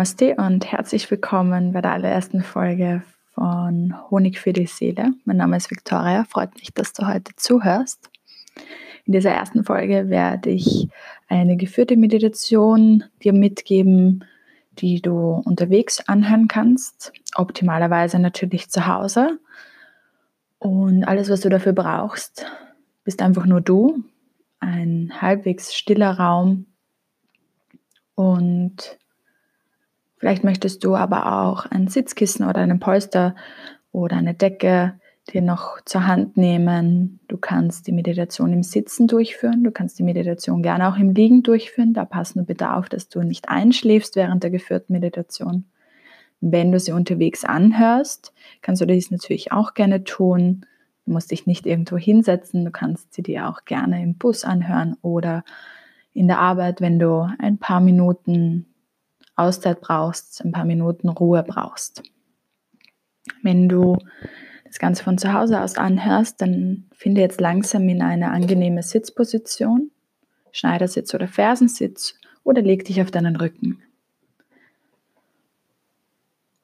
[0.00, 3.02] Namaste und herzlich willkommen bei der allerersten Folge
[3.34, 5.12] von Honig für die Seele.
[5.26, 8.08] Mein Name ist Victoria, freut mich, dass du heute zuhörst.
[9.04, 10.88] In dieser ersten Folge werde ich
[11.28, 14.24] eine geführte Meditation dir mitgeben,
[14.78, 19.38] die du unterwegs anhören kannst, optimalerweise natürlich zu Hause.
[20.58, 22.46] Und alles, was du dafür brauchst,
[23.04, 24.02] bist einfach nur du,
[24.60, 26.64] ein halbwegs stiller Raum
[28.14, 28.98] und
[30.20, 33.34] Vielleicht möchtest du aber auch ein Sitzkissen oder einen Polster
[33.90, 35.00] oder eine Decke
[35.32, 37.20] dir noch zur Hand nehmen.
[37.26, 39.64] Du kannst die Meditation im Sitzen durchführen.
[39.64, 41.94] Du kannst die Meditation gerne auch im Liegen durchführen.
[41.94, 45.64] Da pass nur bitte auf, dass du nicht einschläfst während der geführten Meditation.
[46.42, 50.66] Wenn du sie unterwegs anhörst, kannst du dies natürlich auch gerne tun.
[51.06, 52.66] Du musst dich nicht irgendwo hinsetzen.
[52.66, 55.44] Du kannst sie dir auch gerne im Bus anhören oder
[56.12, 58.66] in der Arbeit, wenn du ein paar Minuten
[59.40, 62.02] Auszeit brauchst, ein paar Minuten Ruhe brauchst.
[63.42, 63.98] Wenn du
[64.64, 69.90] das Ganze von zu Hause aus anhörst, dann finde jetzt langsam in eine angenehme Sitzposition,
[70.52, 73.82] Schneidersitz oder Fersensitz oder leg dich auf deinen Rücken.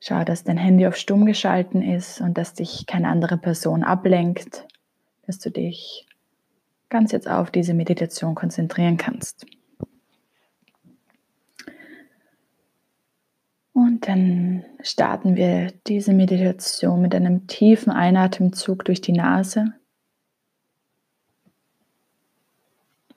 [0.00, 4.66] Schau, dass dein Handy auf stumm geschalten ist und dass dich keine andere Person ablenkt,
[5.26, 6.06] dass du dich
[6.88, 9.46] ganz jetzt auf diese Meditation konzentrieren kannst.
[13.72, 19.72] Und dann starten wir diese Meditation mit einem tiefen Einatemzug durch die Nase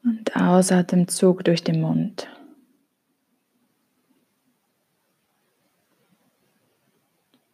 [0.03, 2.27] und Ausatemzug durch den Mund.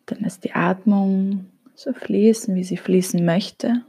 [0.06, 3.84] Dann ist die Atmung so fließen, wie sie fließen möchte.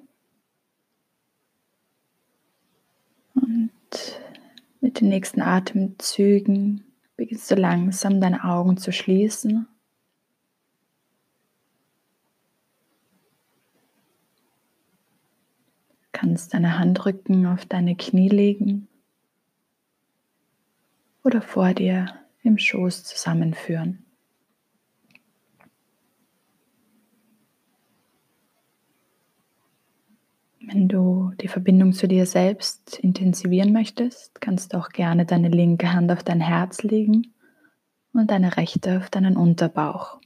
[3.35, 3.71] Und
[4.81, 6.86] mit den nächsten Atemzügen
[7.17, 9.67] beginnst du langsam deine Augen zu schließen.
[15.91, 18.89] Du kannst deine Handrücken auf deine Knie legen
[21.25, 24.06] oder vor dir im Schoß zusammenführen.
[30.69, 35.93] Wenn du die Verbindung zu dir selbst intensivieren möchtest, kannst du auch gerne deine linke
[35.93, 37.33] Hand auf dein Herz legen
[38.13, 40.21] und deine rechte auf deinen Unterbauch.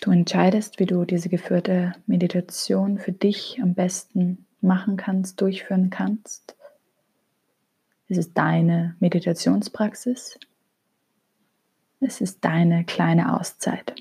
[0.00, 6.56] Du entscheidest, wie du diese geführte Meditation für dich am besten machen kannst, durchführen kannst.
[8.08, 10.38] Es ist deine Meditationspraxis.
[12.00, 13.94] Es ist deine kleine Auszeit.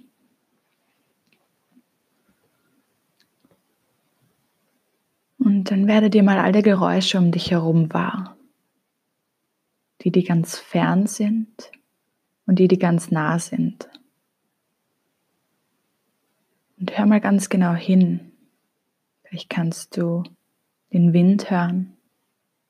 [5.51, 8.37] Und dann werde dir mal alle Geräusche um dich herum wahr,
[10.01, 11.69] die, die ganz fern sind
[12.45, 13.89] und die, die ganz nah sind.
[16.79, 18.31] Und hör mal ganz genau hin.
[19.23, 20.23] Vielleicht kannst du
[20.93, 21.97] den Wind hören,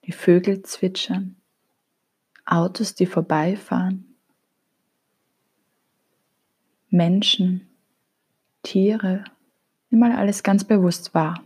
[0.05, 1.35] die Vögel zwitschern,
[2.45, 4.15] Autos, die vorbeifahren,
[6.89, 7.69] Menschen,
[8.63, 9.23] Tiere,
[9.91, 11.43] mal alles ganz bewusst wahr.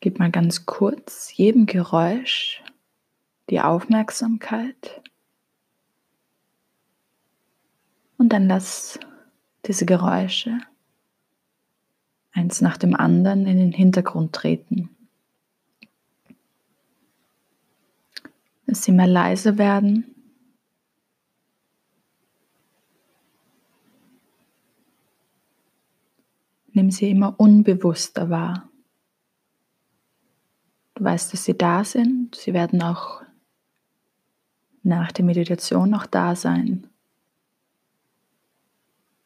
[0.00, 2.62] Gib mal ganz kurz jedem Geräusch
[3.50, 5.02] die Aufmerksamkeit
[8.16, 8.98] und dann lass
[9.66, 10.58] diese Geräusche
[12.32, 14.88] eins nach dem anderen in den Hintergrund treten.
[18.64, 20.14] Lass sie mal leise werden.
[26.72, 28.69] Nimm sie immer unbewusster wahr.
[31.00, 32.34] Du weißt, dass sie da sind.
[32.36, 33.22] Sie werden auch
[34.82, 36.86] nach der Meditation noch da sein.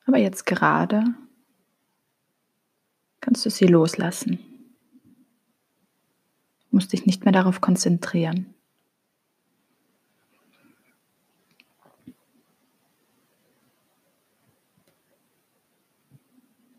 [0.06, 1.02] Aber jetzt gerade
[3.20, 4.38] kannst du sie loslassen.
[6.70, 8.54] Du musst dich nicht mehr darauf konzentrieren.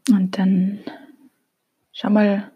[0.09, 0.79] Und dann
[1.91, 2.54] schau mal,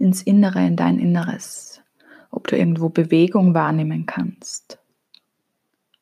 [0.00, 1.82] ins Innere, in dein Inneres,
[2.30, 4.78] ob du irgendwo Bewegung wahrnehmen kannst,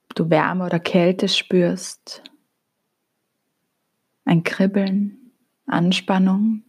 [0.09, 2.23] ob du Wärme oder Kälte spürst,
[4.25, 5.33] ein Kribbeln,
[5.67, 6.63] Anspannung.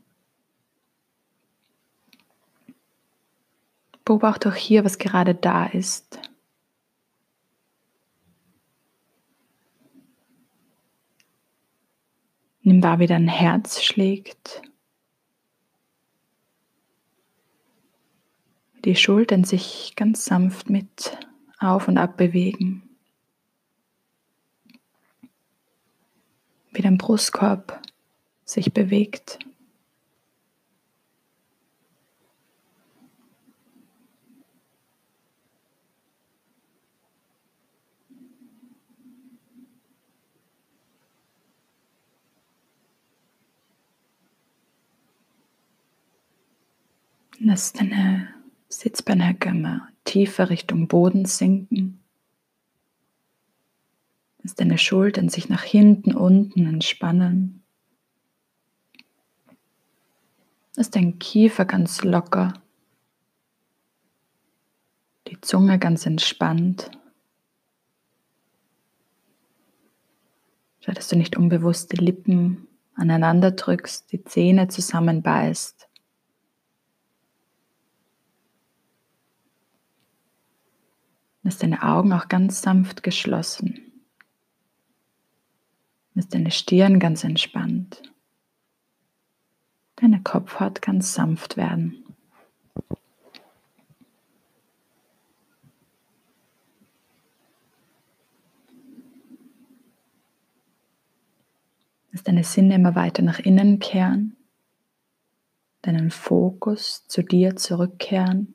[4.04, 6.20] Beobachte auch hier, was gerade da ist.
[12.62, 14.64] Nimm wahr, wie dein Herz schlägt.
[18.69, 21.18] wie die Schultern sich ganz sanft mit
[21.60, 22.84] auf und ab bewegen.
[26.72, 27.82] Wie dein Brustkorb
[28.46, 29.40] sich bewegt.
[47.42, 48.39] Lass deine
[48.70, 52.04] Sitzbeinhöcker immer tiefer Richtung Boden sinken.
[54.42, 57.62] Lass deine Schultern sich nach hinten unten entspannen.
[60.76, 62.54] Lass dein Kiefer ganz locker.
[65.28, 66.90] Die Zunge ganz entspannt.
[70.80, 75.79] Schau, dass du nicht unbewusst die Lippen aneinander drückst, die Zähne zusammenbeißt.
[81.50, 83.92] Lass deine Augen auch ganz sanft geschlossen.
[86.14, 88.04] Lass deine Stirn ganz entspannt.
[89.96, 92.06] Deine Kopfhaut ganz sanft werden.
[102.12, 104.38] Lass deine Sinne immer weiter nach innen kehren,
[105.82, 108.54] deinen Fokus zu dir zurückkehren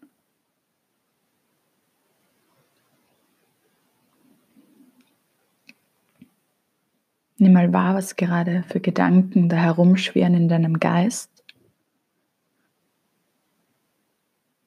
[7.36, 11.30] Nimm mal wahr, was gerade für Gedanken da herumschwirren in deinem Geist.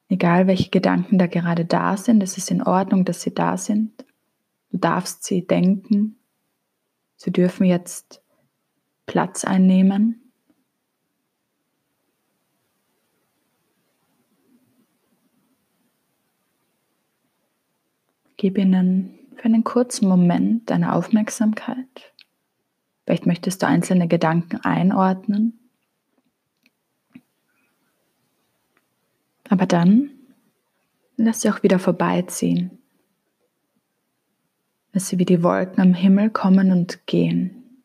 [0.10, 4.06] Egal welche Gedanken da gerade da sind, es ist in Ordnung, dass sie da sind.
[4.72, 6.18] Du darfst sie denken.
[7.16, 8.22] Sie dürfen jetzt
[9.06, 10.22] Platz einnehmen.
[18.36, 22.14] Gib ihnen für einen kurzen Moment deine Aufmerksamkeit.
[23.08, 25.58] Vielleicht möchtest du einzelne Gedanken einordnen.
[29.48, 30.10] Aber dann
[31.16, 32.80] lass sie auch wieder vorbeiziehen.
[34.92, 37.82] Lass sie wie die Wolken am Himmel kommen und gehen.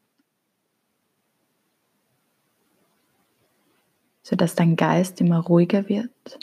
[4.24, 6.40] Sodass dein Geist immer ruhiger wird,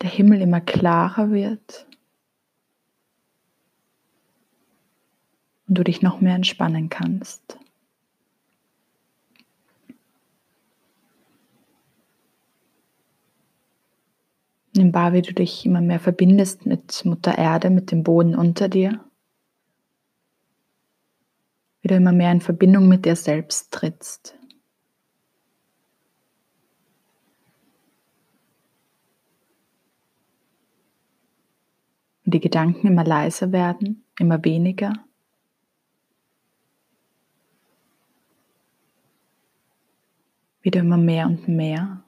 [0.00, 1.86] der Himmel immer klarer wird
[5.66, 7.58] und du dich noch mehr entspannen kannst.
[14.76, 18.68] Nimm wahr, wie du dich immer mehr verbindest mit Mutter Erde, mit dem Boden unter
[18.68, 19.04] dir.
[21.80, 24.36] Wie du immer mehr in Verbindung mit dir selbst trittst.
[32.24, 35.03] Und die Gedanken immer leiser werden, immer weniger.
[40.64, 42.02] Wie du immer mehr und mehr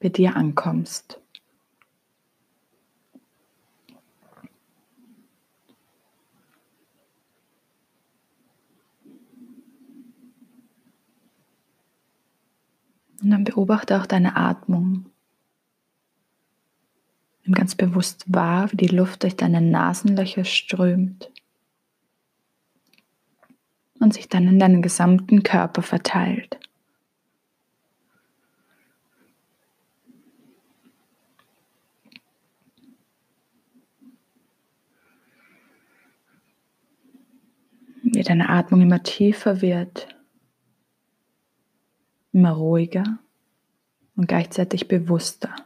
[0.00, 1.20] bei dir ankommst.
[13.22, 15.04] Und dann beobachte auch deine Atmung.
[17.44, 21.30] Nimm ganz bewusst wahr, wie die Luft durch deine Nasenlöcher strömt
[23.98, 26.58] und sich dann in deinen gesamten Körper verteilt.
[38.20, 40.06] Wie deine Atmung immer tiefer wird,
[42.32, 43.18] immer ruhiger
[44.14, 45.56] und gleichzeitig bewusster.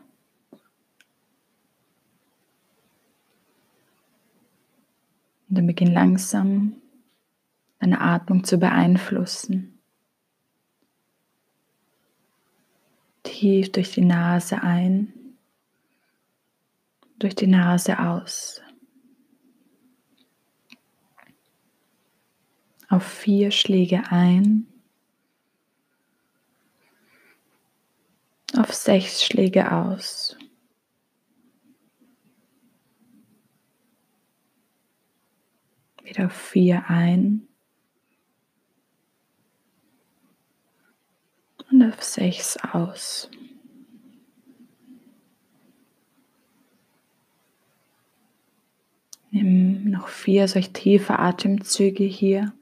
[5.48, 6.76] Und dann beginn langsam
[7.80, 9.80] deine Atmung zu beeinflussen.
[13.24, 15.12] Tief durch die Nase ein,
[17.18, 18.63] durch die Nase aus.
[22.88, 24.66] Auf vier Schläge ein,
[28.56, 30.36] auf sechs Schläge aus.
[36.02, 37.48] Wieder auf vier ein
[41.70, 43.30] und auf sechs aus.
[49.30, 52.52] Nimm noch vier solch tiefe Atemzüge hier.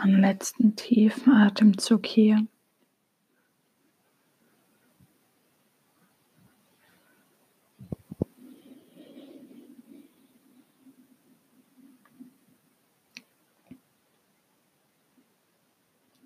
[0.00, 2.46] Einen letzten tiefen Atemzug hier.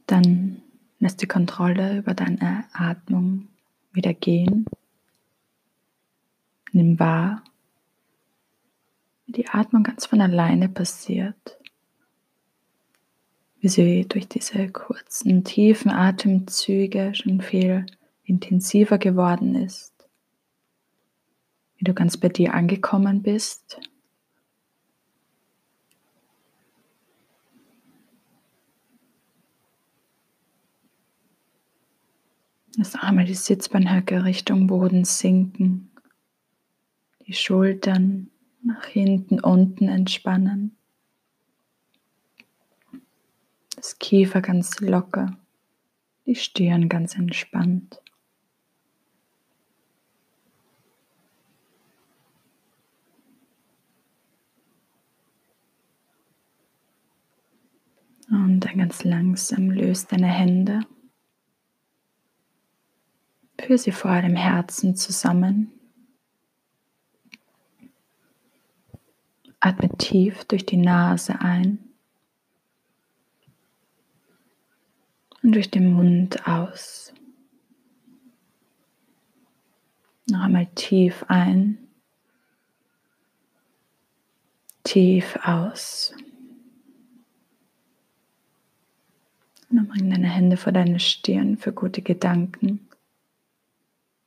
[0.07, 0.62] Dann
[1.00, 3.49] lässt die Kontrolle über deine Atmung
[3.93, 4.66] wieder gehen.
[6.73, 7.43] Nimm wahr,
[9.26, 11.59] wie die Atmung ganz von alleine passiert
[13.64, 17.87] wie sie durch diese kurzen, tiefen Atemzüge schon viel
[18.23, 19.94] intensiver geworden ist,
[21.78, 23.80] wie du ganz bei dir angekommen bist.
[32.76, 35.90] Lass einmal die Sitzbeinhöcke Richtung Boden sinken,
[37.26, 38.28] die Schultern
[38.62, 40.76] nach hinten unten entspannen.
[43.85, 45.37] Das Kiefer ganz locker,
[46.25, 48.00] die Stirn ganz entspannt.
[58.31, 60.81] Und dann ganz langsam löst deine Hände.
[63.61, 65.71] Führe sie vor dem Herzen zusammen.
[69.61, 71.94] Atme tief durch die Nase ein.
[75.45, 77.13] Und durch den Mund aus.
[80.27, 81.79] Noch einmal tief ein,
[84.85, 86.15] tief aus.
[89.69, 92.89] Und dann bring deine Hände vor deine Stirn für gute Gedanken,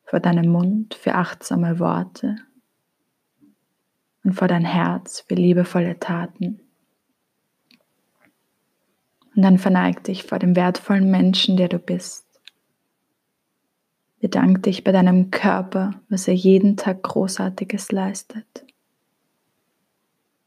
[0.04, 2.36] vor deinen Mund für achtsame Worte
[4.24, 6.67] und vor dein Herz für liebevolle Taten.
[9.38, 12.25] Und dann verneig dich vor dem wertvollen Menschen, der du bist.
[14.20, 18.65] Bedank dich bei deinem Körper, was er jeden Tag Großartiges leistet.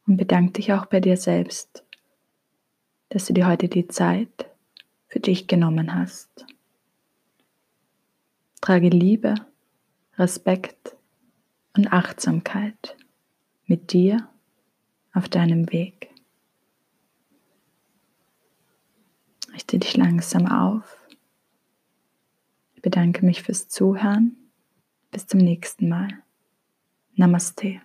[0.09, 1.85] Und bedank dich auch bei dir selbst,
[3.11, 4.51] dass du dir heute die Zeit
[5.07, 6.45] für dich genommen hast.
[8.61, 9.37] Trage Liebe,
[10.19, 10.97] Respekt
[11.77, 12.97] und Achtsamkeit
[13.67, 14.29] mit dir
[15.15, 16.10] auf deinem Weg.
[19.53, 20.97] Richte dich langsam auf.
[22.75, 24.37] Ich bedanke mich fürs Zuhören.
[25.11, 26.09] Bis zum nächsten Mal.
[27.15, 27.81] Namaste.